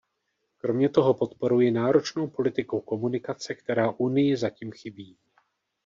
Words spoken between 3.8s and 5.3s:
Unii zatím chybí.